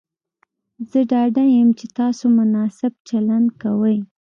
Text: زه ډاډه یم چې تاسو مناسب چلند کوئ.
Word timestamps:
زه 0.89 0.99
ډاډه 1.09 1.43
یم 1.55 1.69
چې 1.79 1.85
تاسو 1.99 2.25
مناسب 2.39 2.93
چلند 3.07 3.47
کوئ. 3.61 3.97